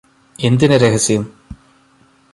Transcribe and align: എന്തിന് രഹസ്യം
എന്തിന് 0.39 0.75
രഹസ്യം 0.75 1.23